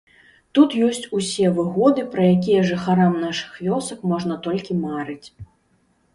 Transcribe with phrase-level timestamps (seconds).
[0.59, 5.25] Тут ёсць усе выгоды, пра якія жыхарам нашых вёсак можна толькі марыць.